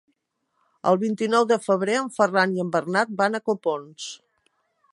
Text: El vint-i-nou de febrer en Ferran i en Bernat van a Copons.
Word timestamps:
El 0.91 0.95
vint-i-nou 1.01 1.45
de 1.51 1.59
febrer 1.65 1.97
en 2.03 2.09
Ferran 2.15 2.55
i 2.57 2.63
en 2.63 2.71
Bernat 2.77 3.13
van 3.21 3.37
a 3.37 3.43
Copons. 3.51 4.09